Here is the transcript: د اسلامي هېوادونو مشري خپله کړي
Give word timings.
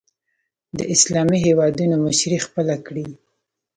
د 0.77 0.79
اسلامي 0.93 1.37
هېوادونو 1.45 1.95
مشري 2.07 2.37
خپله 2.45 2.75
کړي 2.85 3.07